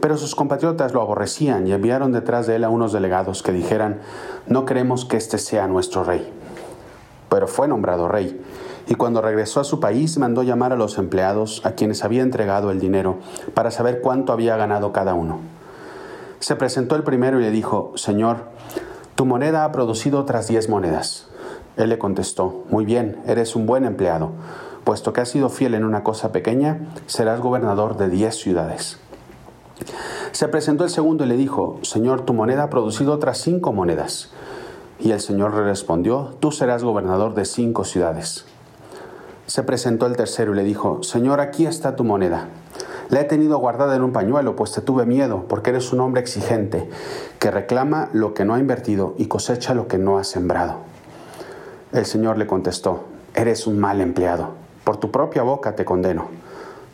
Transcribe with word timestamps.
Pero 0.00 0.16
sus 0.16 0.34
compatriotas 0.34 0.94
lo 0.94 1.02
aborrecían 1.02 1.66
y 1.66 1.72
enviaron 1.72 2.12
detrás 2.12 2.46
de 2.46 2.56
él 2.56 2.64
a 2.64 2.70
unos 2.70 2.92
delegados 2.92 3.42
que 3.42 3.52
dijeran, 3.52 4.00
no 4.46 4.64
queremos 4.64 5.04
que 5.04 5.16
este 5.16 5.38
sea 5.38 5.66
nuestro 5.66 6.04
rey. 6.04 6.32
Pero 7.28 7.46
fue 7.46 7.68
nombrado 7.68 8.08
rey, 8.08 8.40
y 8.88 8.94
cuando 8.94 9.20
regresó 9.22 9.60
a 9.60 9.64
su 9.64 9.78
país 9.78 10.18
mandó 10.18 10.42
llamar 10.42 10.72
a 10.72 10.76
los 10.76 10.98
empleados 10.98 11.60
a 11.64 11.72
quienes 11.72 12.02
había 12.02 12.22
entregado 12.22 12.70
el 12.70 12.80
dinero 12.80 13.18
para 13.54 13.70
saber 13.70 14.00
cuánto 14.00 14.32
había 14.32 14.56
ganado 14.56 14.92
cada 14.92 15.14
uno. 15.14 15.38
Se 16.40 16.56
presentó 16.56 16.96
el 16.96 17.02
primero 17.02 17.38
y 17.38 17.42
le 17.42 17.50
dijo, 17.50 17.92
Señor, 17.96 18.38
tu 19.14 19.26
moneda 19.26 19.64
ha 19.64 19.72
producido 19.72 20.18
otras 20.18 20.48
diez 20.48 20.70
monedas. 20.70 21.28
Él 21.76 21.90
le 21.90 21.98
contestó, 21.98 22.64
Muy 22.70 22.84
bien, 22.86 23.20
eres 23.26 23.54
un 23.54 23.66
buen 23.66 23.84
empleado. 23.84 24.32
Puesto 24.84 25.12
que 25.12 25.20
has 25.20 25.28
sido 25.28 25.50
fiel 25.50 25.74
en 25.74 25.84
una 25.84 26.02
cosa 26.02 26.32
pequeña, 26.32 26.80
serás 27.06 27.40
gobernador 27.40 27.98
de 27.98 28.08
diez 28.08 28.36
ciudades. 28.36 28.98
Se 30.32 30.48
presentó 30.48 30.84
el 30.84 30.90
segundo 30.90 31.24
y 31.24 31.28
le 31.28 31.36
dijo, 31.36 31.78
Señor, 31.82 32.22
tu 32.22 32.32
moneda 32.32 32.64
ha 32.64 32.70
producido 32.70 33.12
otras 33.12 33.38
cinco 33.38 33.72
monedas. 33.72 34.30
Y 34.98 35.12
el 35.12 35.20
Señor 35.20 35.54
le 35.54 35.62
respondió, 35.62 36.34
Tú 36.40 36.52
serás 36.52 36.84
gobernador 36.84 37.34
de 37.34 37.44
cinco 37.44 37.84
ciudades. 37.84 38.44
Se 39.46 39.62
presentó 39.62 40.06
el 40.06 40.16
tercero 40.16 40.52
y 40.52 40.56
le 40.56 40.64
dijo, 40.64 41.02
Señor, 41.02 41.40
aquí 41.40 41.66
está 41.66 41.96
tu 41.96 42.04
moneda. 42.04 42.48
La 43.08 43.20
he 43.20 43.24
tenido 43.24 43.58
guardada 43.58 43.96
en 43.96 44.02
un 44.02 44.12
pañuelo, 44.12 44.54
pues 44.54 44.70
te 44.70 44.80
tuve 44.80 45.04
miedo, 45.04 45.46
porque 45.48 45.70
eres 45.70 45.92
un 45.92 45.98
hombre 45.98 46.20
exigente, 46.20 46.88
que 47.40 47.50
reclama 47.50 48.08
lo 48.12 48.34
que 48.34 48.44
no 48.44 48.54
ha 48.54 48.60
invertido 48.60 49.14
y 49.18 49.26
cosecha 49.26 49.74
lo 49.74 49.88
que 49.88 49.98
no 49.98 50.18
ha 50.18 50.24
sembrado. 50.24 50.76
El 51.92 52.06
Señor 52.06 52.38
le 52.38 52.46
contestó, 52.46 53.04
Eres 53.34 53.66
un 53.66 53.80
mal 53.80 54.00
empleado, 54.00 54.50
por 54.84 54.98
tu 54.98 55.10
propia 55.10 55.42
boca 55.42 55.74
te 55.74 55.84
condeno. 55.84 56.28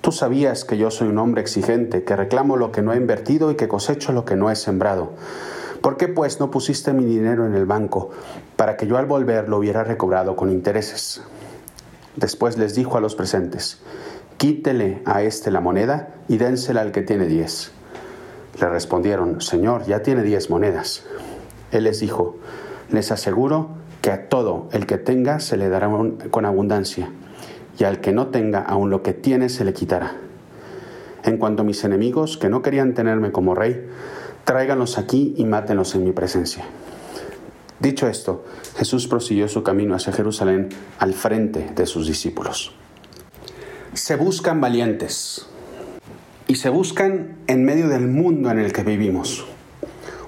Tú 0.07 0.13
sabías 0.13 0.65
que 0.65 0.79
yo 0.79 0.93
soy 0.93 1.09
un 1.09 1.19
hombre 1.19 1.43
exigente, 1.43 2.05
que 2.05 2.15
reclamo 2.15 2.57
lo 2.57 2.71
que 2.71 2.81
no 2.81 2.93
he 2.93 2.97
invertido 2.97 3.51
y 3.51 3.57
que 3.57 3.67
cosecho 3.67 4.13
lo 4.13 4.25
que 4.25 4.37
no 4.37 4.53
he 4.53 4.55
sembrado. 4.55 5.11
¿Por 5.81 5.97
qué 5.97 6.07
pues 6.07 6.39
no 6.39 6.49
pusiste 6.49 6.93
mi 6.93 7.05
dinero 7.05 7.45
en 7.45 7.57
el 7.57 7.67
banco 7.67 8.11
para 8.55 8.77
que 8.77 8.87
yo 8.87 8.99
al 8.99 9.07
volver 9.07 9.49
lo 9.49 9.59
hubiera 9.59 9.83
recobrado 9.83 10.37
con 10.37 10.49
intereses? 10.49 11.23
Después 12.15 12.57
les 12.57 12.77
dijo 12.77 12.97
a 12.97 13.01
los 13.01 13.17
presentes, 13.17 13.81
quítele 14.37 15.03
a 15.07 15.23
éste 15.23 15.51
la 15.51 15.61
moneda 15.61 16.15
y 16.29 16.37
dénsela 16.37 16.83
al 16.83 16.93
que 16.93 17.03
tiene 17.03 17.27
diez. 17.27 17.73
Le 18.61 18.69
respondieron, 18.69 19.41
Señor, 19.41 19.87
ya 19.87 20.03
tiene 20.03 20.23
diez 20.23 20.51
monedas. 20.51 21.03
Él 21.73 21.83
les 21.83 21.99
dijo, 21.99 22.37
les 22.93 23.11
aseguro 23.11 23.71
que 24.03 24.13
a 24.13 24.29
todo 24.29 24.69
el 24.71 24.87
que 24.87 24.99
tenga 24.99 25.41
se 25.41 25.57
le 25.57 25.69
dará 25.69 25.91
con 26.31 26.45
abundancia 26.45 27.11
y 27.79 27.85
al 27.85 28.01
que 28.01 28.13
no 28.13 28.29
tenga 28.29 28.61
aún 28.61 28.91
lo 28.91 29.03
que 29.03 29.13
tiene 29.13 29.49
se 29.49 29.65
le 29.65 29.73
quitará. 29.73 30.17
En 31.25 31.39
cuanto 31.39 31.63
a 31.63 31.65
mis 31.65 31.83
enemigos, 31.85 32.39
que 32.39 32.49
no 32.49 32.63
querían 32.63 32.95
tenerme 32.95 33.33
como 33.33 33.55
rey, 33.55 33.87
tráiganlos 34.45 34.99
aquí 34.99 35.35
y 35.37 35.45
mátenlos 35.45 35.95
en 35.95 36.05
mi 36.05 36.13
presencia. 36.13 36.65
Dicho 37.81 38.09
esto, 38.09 38.45
Jesús 38.77 39.07
prosiguió 39.07 39.49
su 39.49 39.63
camino 39.63 39.95
hacia 39.95 40.13
Jerusalén 40.13 40.71
al 40.99 41.13
frente 41.13 41.71
de 41.75 41.87
sus 41.87 42.07
discípulos. 42.07 42.73
Se 43.93 44.17
buscan 44.17 44.61
valientes 44.61 45.47
y 46.47 46.57
se 46.57 46.69
buscan 46.69 47.37
en 47.47 47.65
medio 47.65 47.89
del 47.89 48.07
mundo 48.09 48.51
en 48.51 48.59
el 48.59 48.73
que 48.73 48.83
vivimos, 48.83 49.47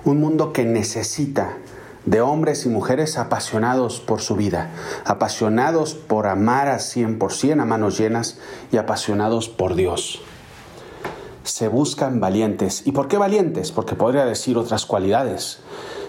un 0.04 0.20
mundo 0.20 0.52
que 0.52 0.64
necesita 0.64 1.58
de 2.08 2.22
hombres 2.22 2.64
y 2.64 2.70
mujeres 2.70 3.18
apasionados 3.18 4.00
por 4.00 4.22
su 4.22 4.34
vida, 4.34 4.70
apasionados 5.04 5.92
por 5.92 6.26
amar 6.26 6.68
a 6.68 6.78
100% 6.78 7.60
a 7.60 7.64
manos 7.66 7.98
llenas 7.98 8.38
y 8.72 8.78
apasionados 8.78 9.50
por 9.50 9.74
Dios. 9.74 10.22
Se 11.42 11.68
buscan 11.68 12.18
valientes. 12.18 12.86
¿Y 12.86 12.92
por 12.92 13.08
qué 13.08 13.18
valientes? 13.18 13.72
Porque 13.72 13.94
podría 13.94 14.24
decir 14.24 14.56
otras 14.56 14.86
cualidades. 14.86 15.60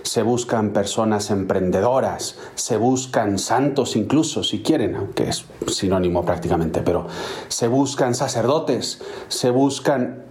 Se 0.04 0.22
buscan 0.22 0.72
personas 0.72 1.32
emprendedoras, 1.32 2.38
se 2.56 2.78
buscan 2.78 3.38
santos 3.38 3.98
incluso, 3.98 4.44
si 4.44 4.64
quieren, 4.64 4.96
aunque 4.96 5.28
es 5.28 5.44
sinónimo 5.68 6.24
prácticamente, 6.24 6.82
pero 6.82 7.08
se 7.50 7.68
buscan 7.68 8.16
sacerdotes, 8.16 9.02
se 9.28 9.50
buscan... 9.50 10.24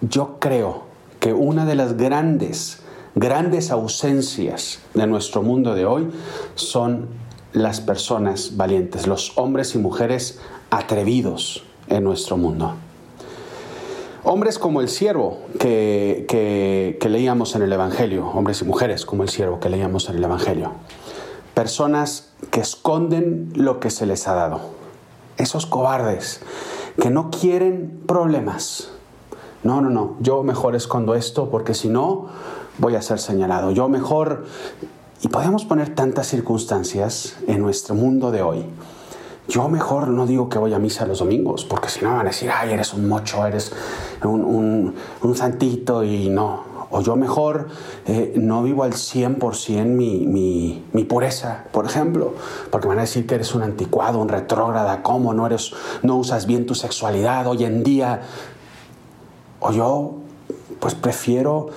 Yo 0.00 0.38
creo 0.38 0.84
que 1.18 1.34
una 1.34 1.66
de 1.66 1.74
las 1.74 1.96
grandes 1.96 2.80
grandes 3.14 3.70
ausencias 3.70 4.80
de 4.94 5.06
nuestro 5.06 5.42
mundo 5.42 5.74
de 5.74 5.86
hoy 5.86 6.10
son 6.54 7.08
las 7.52 7.80
personas 7.80 8.56
valientes, 8.56 9.06
los 9.06 9.36
hombres 9.36 9.74
y 9.74 9.78
mujeres 9.78 10.38
atrevidos 10.70 11.64
en 11.88 12.04
nuestro 12.04 12.36
mundo. 12.36 12.74
Hombres 14.22 14.58
como 14.58 14.80
el 14.80 14.88
siervo 14.88 15.38
que, 15.58 16.26
que, 16.28 17.08
leíamos 17.08 17.56
en 17.56 17.62
el 17.62 17.72
Evangelio, 17.72 18.28
hombres 18.28 18.60
y 18.60 18.64
mujeres 18.64 19.06
como 19.06 19.22
el 19.22 19.30
siervo 19.30 19.60
que 19.60 19.70
leíamos 19.70 20.08
en 20.10 20.16
el 20.16 20.24
Evangelio. 20.24 20.72
Personas 21.54 22.30
que 22.50 22.60
esconden 22.60 23.50
lo 23.54 23.80
que 23.80 23.90
se 23.90 24.06
les 24.06 24.28
ha 24.28 24.34
dado. 24.34 24.60
Esos 25.38 25.64
cobardes 25.64 26.40
que 27.00 27.10
no 27.10 27.30
quieren 27.30 28.02
problemas. 28.06 28.90
No, 29.62 29.80
no, 29.80 29.90
no, 29.90 30.16
yo 30.20 30.42
mejor 30.42 30.76
escondo 30.76 31.14
esto 31.14 31.50
porque 31.50 31.74
si 31.74 31.88
no, 31.88 32.28
voy 32.80 32.96
a 32.96 33.02
ser 33.02 33.18
señalado. 33.18 33.70
Yo 33.70 33.88
mejor... 33.88 34.44
Y 35.22 35.28
podemos 35.28 35.66
poner 35.66 35.94
tantas 35.94 36.28
circunstancias 36.28 37.36
en 37.46 37.60
nuestro 37.60 37.94
mundo 37.94 38.30
de 38.30 38.40
hoy. 38.40 38.64
Yo 39.48 39.68
mejor 39.68 40.08
no 40.08 40.26
digo 40.26 40.48
que 40.48 40.58
voy 40.58 40.72
a 40.72 40.78
misa 40.78 41.04
los 41.06 41.18
domingos, 41.18 41.64
porque 41.64 41.88
si 41.88 42.04
no 42.04 42.10
van 42.10 42.20
a 42.20 42.30
decir, 42.30 42.50
ay, 42.50 42.72
eres 42.72 42.94
un 42.94 43.08
mocho, 43.08 43.44
eres 43.44 43.72
un, 44.22 44.94
un, 45.22 45.36
santito 45.36 46.04
y 46.04 46.30
no. 46.30 46.62
O 46.90 47.00
yo 47.00 47.16
mejor 47.16 47.68
eh, 48.06 48.32
no 48.36 48.62
vivo 48.62 48.84
al 48.84 48.92
100% 48.92 49.84
mi, 49.84 50.24
mi, 50.26 50.84
mi, 50.92 51.04
pureza, 51.04 51.64
por 51.72 51.84
ejemplo, 51.84 52.34
porque 52.70 52.86
van 52.86 52.98
a 52.98 53.02
decir 53.02 53.26
que 53.26 53.34
eres 53.34 53.54
un 53.54 53.62
anticuado, 53.62 54.20
un 54.20 54.28
retrógrada, 54.28 55.02
cómo 55.02 55.34
no, 55.34 55.46
eres, 55.46 55.72
no 56.02 56.16
usas 56.16 56.46
bien 56.46 56.64
tu 56.64 56.74
sexualidad 56.74 57.46
hoy 57.46 57.64
en 57.64 57.82
día. 57.82 58.22
O 59.58 59.72
yo 59.72 60.19
pues 60.80 60.94
prefiero 60.94 61.68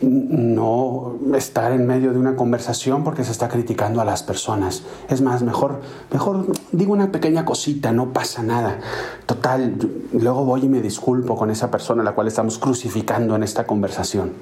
no 0.00 1.16
estar 1.34 1.72
en 1.72 1.86
medio 1.86 2.12
de 2.12 2.18
una 2.18 2.36
conversación 2.36 3.02
porque 3.02 3.24
se 3.24 3.32
está 3.32 3.48
criticando 3.48 4.00
a 4.00 4.04
las 4.04 4.22
personas. 4.22 4.84
Es 5.08 5.20
más, 5.20 5.42
mejor, 5.42 5.80
mejor 6.12 6.46
digo 6.70 6.92
una 6.92 7.10
pequeña 7.10 7.44
cosita, 7.44 7.92
no 7.92 8.12
pasa 8.12 8.42
nada. 8.44 8.78
Total, 9.26 9.76
luego 10.12 10.44
voy 10.44 10.64
y 10.64 10.68
me 10.68 10.80
disculpo 10.80 11.36
con 11.36 11.50
esa 11.50 11.70
persona 11.72 12.02
a 12.02 12.04
la 12.04 12.14
cual 12.14 12.28
estamos 12.28 12.58
crucificando 12.58 13.34
en 13.34 13.42
esta 13.42 13.66
conversación. 13.66 14.32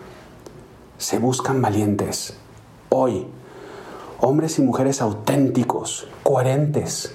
Se 0.98 1.18
buscan 1.18 1.62
valientes. 1.62 2.34
Hoy, 2.90 3.26
hombres 4.20 4.58
y 4.58 4.62
mujeres 4.62 5.00
auténticos, 5.00 6.06
coherentes, 6.22 7.14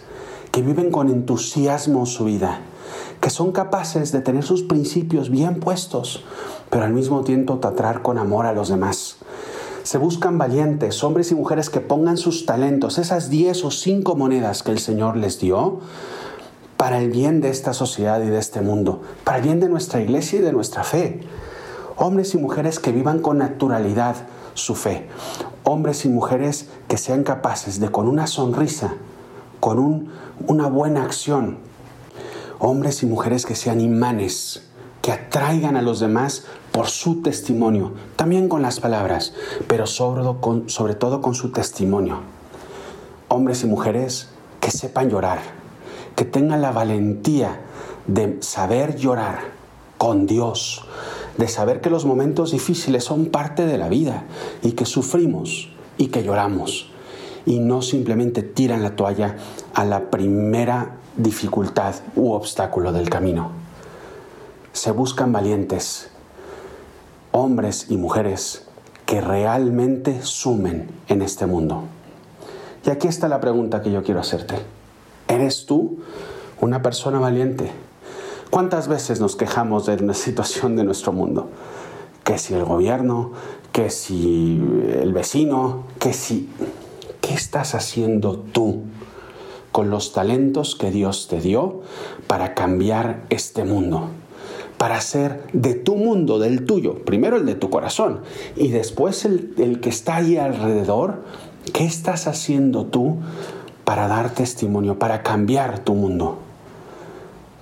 que 0.52 0.64
viven 0.64 0.90
con 0.90 1.10
entusiasmo 1.10 2.08
su 2.08 2.26
vida 2.26 2.62
que 3.26 3.30
son 3.30 3.52
capaces 3.52 4.12
de 4.12 4.22
tener 4.22 4.44
sus 4.44 4.62
principios 4.64 5.30
bien 5.30 5.60
puestos, 5.60 6.24
pero 6.70 6.86
al 6.86 6.94
mismo 6.94 7.24
tiempo 7.24 7.60
tratar 7.60 8.02
con 8.02 8.18
amor 8.18 8.46
a 8.46 8.54
los 8.54 8.70
demás. 8.70 9.18
Se 9.84 9.98
buscan 9.98 10.38
valientes, 10.38 11.04
hombres 11.04 11.32
y 11.32 11.36
mujeres 11.36 11.70
que 11.70 11.80
pongan 11.80 12.18
sus 12.18 12.46
talentos, 12.46 12.98
esas 12.98 13.30
diez 13.30 13.64
o 13.64 13.72
cinco 13.72 14.16
monedas 14.16 14.64
que 14.64 14.72
el 14.72 14.80
Señor 14.80 15.16
les 15.16 15.40
dio, 15.40 15.80
para 16.78 17.00
el 17.00 17.10
bien 17.10 17.40
de 17.40 17.50
esta 17.50 17.74
sociedad 17.74 18.22
y 18.22 18.30
de 18.30 18.40
este 18.40 18.62
mundo, 18.62 19.02
para 19.24 19.38
el 19.38 19.44
bien 19.44 19.60
de 19.60 19.70
nuestra 19.70 20.02
iglesia 20.02 20.40
y 20.40 20.42
de 20.42 20.52
nuestra 20.52 20.84
fe. 20.84 21.22
Hombres 21.98 22.34
y 22.34 22.38
mujeres 22.38 22.80
que 22.80 22.92
vivan 22.92 23.20
con 23.20 23.38
naturalidad 23.38 24.16
su 24.56 24.76
fe. 24.76 25.08
Hombres 25.64 26.04
y 26.06 26.10
mujeres 26.10 26.68
que 26.88 26.98
sean 26.98 27.24
capaces 27.24 27.80
de 27.80 27.90
con 27.90 28.08
una 28.08 28.28
sonrisa, 28.28 28.96
con 29.60 30.10
una 30.48 30.68
buena 30.68 31.04
acción, 31.04 31.58
hombres 32.60 33.04
y 33.04 33.06
mujeres 33.06 33.46
que 33.46 33.56
sean 33.56 33.82
imanes, 33.82 34.68
que 35.06 35.12
atraigan 35.12 35.78
a 35.78 35.84
los 35.84 36.00
demás 36.00 36.46
por 36.72 36.88
su 36.88 37.22
testimonio, 37.22 37.94
también 38.16 38.50
con 38.50 38.64
las 38.64 38.80
palabras, 38.80 39.36
pero 39.68 39.86
sobre, 39.86 40.96
todo 40.96 41.22
con 41.22 41.36
su 41.36 41.52
testimonio. 41.52 42.22
Hombres 43.28 43.64
y 43.64 43.68
mujeres 43.68 44.30
que 44.60 44.72
sepan 44.72 45.12
llorar, 45.12 45.42
que 46.16 46.26
tengan 46.26 46.64
la 46.64 46.72
valentía 46.72 47.62
de 48.08 48.40
saber 48.42 48.96
llorar 48.96 49.42
con 50.00 50.26
Dios, 50.26 50.84
de 51.38 51.50
saber 51.50 51.82
que 51.82 51.92
los 51.92 52.06
momentos 52.06 52.50
difíciles 52.50 53.04
son 53.04 53.28
parte 53.28 53.68
de 53.68 53.78
la 53.78 53.90
vida 53.90 54.24
y 54.64 54.72
que 54.72 54.88
sufrimos 54.88 55.70
y 56.00 56.08
que 56.08 56.24
lloramos 56.24 56.90
y 57.46 57.60
no 57.60 57.84
simplemente 57.84 58.42
tiran 58.42 58.82
la 58.82 58.96
toalla 58.96 59.36
a 59.76 59.86
la 59.86 60.10
primera 60.10 60.96
dificultad 61.16 61.94
u 62.16 62.32
obstáculo 62.32 62.92
del 62.92 63.08
camino. 63.08 63.65
Se 64.86 64.92
buscan 64.92 65.32
valientes, 65.32 66.12
hombres 67.32 67.88
y 67.90 67.98
mujeres 67.98 68.68
que 69.08 69.20
realmente 69.20 70.22
sumen 70.22 70.92
en 71.08 71.24
este 71.24 71.48
mundo. 71.48 71.86
Y 72.86 72.92
aquí 72.92 73.08
está 73.08 73.28
la 73.28 73.40
pregunta 73.42 73.82
que 73.82 73.92
yo 73.92 74.04
quiero 74.04 74.20
hacerte. 74.20 74.58
¿Eres 75.28 75.66
tú 75.66 76.02
una 76.62 76.84
persona 76.84 77.18
valiente? 77.18 77.72
¿Cuántas 78.52 78.88
veces 78.88 79.20
nos 79.20 79.36
quejamos 79.36 79.88
de 79.88 80.00
la 80.02 80.14
situación 80.28 80.76
de 80.76 80.84
nuestro 80.84 81.12
mundo? 81.12 81.50
Que 82.24 82.38
si 82.38 82.54
el 82.54 82.64
gobierno, 82.64 83.32
que 83.72 83.90
si 83.90 84.62
el 85.02 85.14
vecino, 85.14 85.86
que 85.98 86.14
si... 86.14 86.48
¿Qué 87.22 87.34
estás 87.34 87.74
haciendo 87.74 88.38
tú 88.38 88.84
con 89.72 89.90
los 89.90 90.14
talentos 90.14 90.76
que 90.76 90.92
Dios 90.92 91.28
te 91.28 91.42
dio 91.42 91.82
para 92.28 92.54
cambiar 92.54 93.24
este 93.32 93.64
mundo? 93.64 94.12
Para 94.78 94.98
hacer 94.98 95.48
de 95.54 95.74
tu 95.74 95.96
mundo, 95.96 96.40
del 96.40 96.66
tuyo, 96.66 97.04
primero 97.06 97.38
el 97.38 97.46
de 97.46 97.56
tu 97.56 97.70
corazón 97.70 98.22
y 98.56 98.70
después 98.70 99.26
el, 99.26 99.54
el 99.58 99.80
que 99.80 99.90
está 99.90 100.18
ahí 100.18 100.38
alrededor, 100.38 101.24
¿qué 101.74 101.86
estás 101.86 102.28
haciendo 102.28 102.86
tú 102.86 103.18
para 103.86 104.08
dar 104.08 104.32
testimonio, 104.32 105.00
para 105.00 105.24
cambiar 105.24 105.80
tu 105.80 105.94
mundo? 105.94 106.40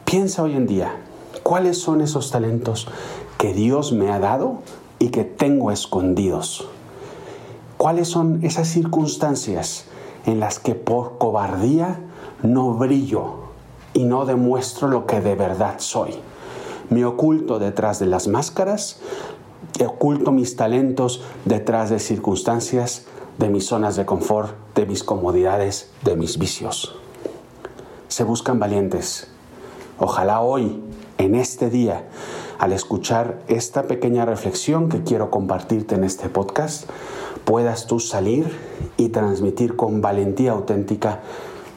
Piensa 0.06 0.44
hoy 0.44 0.54
en 0.54 0.68
día, 0.68 0.96
¿cuáles 1.44 1.80
son 1.80 2.02
esos 2.02 2.32
talentos 2.32 2.88
que 3.38 3.54
Dios 3.54 3.94
me 3.94 4.12
ha 4.12 4.20
dado 4.20 4.60
y 5.00 5.10
que 5.10 5.24
tengo 5.24 5.72
escondidos? 5.72 6.68
¿Cuáles 7.78 8.08
son 8.08 8.40
esas 8.44 8.70
circunstancias 8.70 9.86
en 10.26 10.40
las 10.40 10.60
que 10.60 10.76
por 10.76 11.18
cobardía 11.18 12.00
no 12.42 12.74
brillo 12.74 13.36
y 13.94 14.06
no 14.06 14.26
demuestro 14.26 14.88
lo 14.88 15.06
que 15.06 15.20
de 15.20 15.36
verdad 15.36 15.76
soy? 15.80 16.16
Me 16.90 17.06
oculto 17.06 17.60
detrás 17.60 18.00
de 18.00 18.06
las 18.06 18.28
máscaras, 18.28 19.00
oculto 19.86 20.32
mis 20.32 20.56
talentos 20.56 21.22
detrás 21.46 21.90
de 21.90 22.00
circunstancias, 22.00 23.06
de 23.38 23.50
mis 23.50 23.66
zonas 23.66 23.96
de 23.96 24.06
confort, 24.06 24.56
de 24.76 24.86
mis 24.86 25.04
comodidades, 25.04 25.90
de 26.04 26.16
mis 26.16 26.38
vicios. 26.38 26.96
Se 28.08 28.24
buscan 28.24 28.60
valientes. 28.60 29.28
Ojalá 30.00 30.42
hoy, 30.42 30.82
en 31.18 31.36
este 31.36 31.70
día, 31.70 32.08
al 32.60 32.74
escuchar 32.74 33.40
esta 33.48 33.84
pequeña 33.84 34.26
reflexión 34.26 34.90
que 34.90 35.04
quiero 35.04 35.32
compartirte 35.32 35.96
en 35.96 36.04
este 36.04 36.30
podcast, 36.30 36.90
puedas 37.46 37.88
tú 37.88 38.00
salir 38.00 38.58
y 38.98 39.10
transmitir 39.10 39.76
con 39.76 40.02
valentía 40.02 40.52
auténtica 40.52 41.22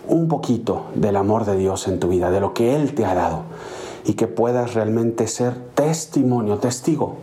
un 0.09 0.29
poquito 0.29 0.87
del 0.95 1.17
amor 1.17 1.45
de 1.45 1.57
Dios 1.57 1.89
en 1.89 1.99
tu 1.99 2.09
vida, 2.09 2.31
de 2.31 2.41
lo 2.41 2.55
que 2.55 2.77
Él 2.77 2.95
te 2.95 3.05
ha 3.05 3.15
dado, 3.15 3.43
y 4.07 4.15
que 4.15 4.29
puedas 4.29 4.75
realmente 4.75 5.27
ser 5.27 5.55
testimonio, 5.75 6.59
testigo 6.59 7.17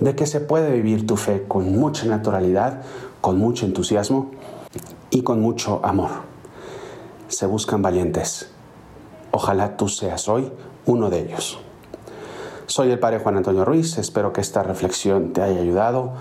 de 0.00 0.16
que 0.16 0.26
se 0.26 0.40
puede 0.40 0.72
vivir 0.72 1.06
tu 1.06 1.16
fe 1.16 1.44
con 1.46 1.76
mucha 1.76 2.06
naturalidad, 2.06 2.82
con 3.20 3.38
mucho 3.38 3.66
entusiasmo 3.66 4.30
y 5.10 5.22
con 5.22 5.40
mucho 5.40 5.80
amor. 5.84 6.10
Se 7.28 7.46
buscan 7.46 7.82
valientes. 7.82 8.50
Ojalá 9.30 9.76
tú 9.76 9.88
seas 9.88 10.28
hoy 10.28 10.50
uno 10.86 11.10
de 11.10 11.20
ellos. 11.20 11.58
Soy 12.66 12.90
el 12.90 12.98
Padre 12.98 13.18
Juan 13.18 13.36
Antonio 13.36 13.64
Ruiz, 13.64 13.98
espero 13.98 14.32
que 14.32 14.40
esta 14.40 14.62
reflexión 14.62 15.32
te 15.34 15.42
haya 15.42 15.60
ayudado 15.60 16.14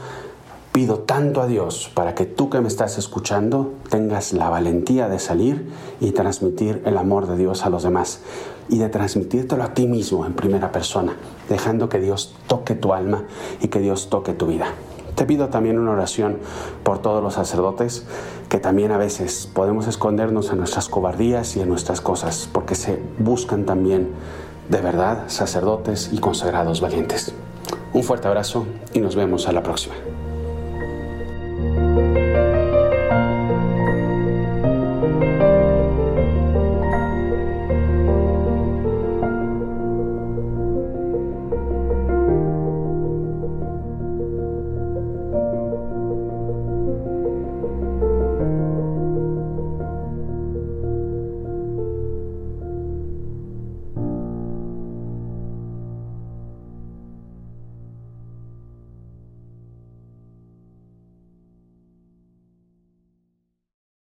Pido 0.72 1.00
tanto 1.00 1.42
a 1.42 1.48
Dios 1.48 1.92
para 1.94 2.16
que 2.16 2.25
tú 2.25 2.50
que 2.50 2.62
me 2.62 2.69
estás 2.69 2.98
escuchando 2.98 3.74
tengas 3.90 4.31
la 4.31 4.48
valentía 4.48 5.10
de 5.10 5.19
salir 5.19 5.69
y 6.00 6.12
transmitir 6.12 6.81
el 6.86 6.98
amor 6.98 7.28
de 7.28 7.36
Dios 7.36 7.66
a 7.66 7.69
los 7.69 7.84
demás 7.84 8.22
y 8.69 8.78
de 8.80 8.90
transmitírtelo 8.90 9.63
a 9.63 9.74
ti 9.74 9.88
mismo 9.88 10.25
en 10.25 10.34
primera 10.34 10.72
persona, 10.72 11.16
dejando 11.50 11.90
que 11.90 12.00
Dios 12.00 12.36
toque 12.48 12.75
tu 12.75 12.94
alma 12.94 13.24
y 13.62 13.68
que 13.68 13.80
Dios 13.80 14.10
toque 14.10 14.34
tu 14.34 14.48
vida. 14.48 14.68
Te 15.16 15.25
pido 15.25 15.50
también 15.50 15.78
una 15.78 15.92
oración 15.92 16.38
por 16.84 17.00
todos 17.00 17.22
los 17.22 17.34
sacerdotes 17.34 18.06
que 18.50 18.60
también 18.60 18.92
a 18.92 18.98
veces 18.98 19.50
podemos 19.54 19.88
escondernos 19.88 20.52
en 20.52 20.58
nuestras 20.58 20.90
cobardías 20.90 21.56
y 21.58 21.62
en 21.62 21.69
nuestras 21.69 22.02
cosas, 22.02 22.50
porque 22.52 22.75
se 22.75 23.00
buscan 23.19 23.66
también 23.66 24.10
de 24.69 24.81
verdad 24.81 25.25
sacerdotes 25.28 26.10
y 26.12 26.19
consagrados 26.19 26.81
valientes. 26.81 27.34
Un 27.94 28.04
fuerte 28.04 28.28
abrazo 28.28 28.66
y 28.94 29.00
nos 29.00 29.16
vemos 29.16 29.48
a 29.48 29.52
la 29.52 29.63
próxima. 29.63 29.96